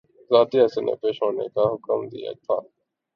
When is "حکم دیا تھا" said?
1.73-2.55